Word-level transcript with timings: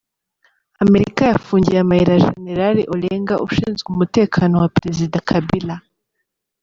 Amerika 0.83 1.21
yafungiye 1.31 1.77
amayira 1.81 2.23
Jenerali 2.25 2.81
Olenga 2.93 3.41
ushinzwe 3.47 3.87
umutekano 3.91 4.53
wa 4.63 4.69
Perezida 4.75 5.17
Kabila. 5.29 5.75